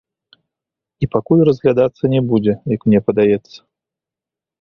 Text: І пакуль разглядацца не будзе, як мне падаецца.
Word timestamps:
І 1.05 1.09
пакуль 1.15 1.43
разглядацца 1.49 2.03
не 2.13 2.21
будзе, 2.31 2.53
як 2.75 2.81
мне 2.87 2.99
падаецца. 3.09 3.57